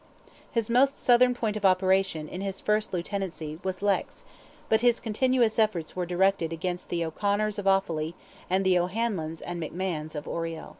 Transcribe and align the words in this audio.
His 0.49 0.67
most 0.67 0.97
southern 0.97 1.35
point 1.35 1.55
of 1.55 1.63
operation, 1.63 2.27
in 2.27 2.41
his 2.41 2.59
first 2.59 2.91
Lieutenancy, 2.91 3.59
was 3.63 3.81
Leix, 3.83 4.23
but 4.67 4.81
his 4.81 4.99
continuous 4.99 5.59
efforts 5.59 5.95
were 5.95 6.07
directed 6.07 6.51
against 6.51 6.89
the 6.89 7.05
O'Conors 7.05 7.59
of 7.59 7.67
Offally 7.67 8.15
and 8.49 8.65
the 8.65 8.79
O'Hanlons 8.79 9.41
and 9.41 9.61
McMahons 9.61 10.15
of 10.15 10.27
Oriel. 10.27 10.69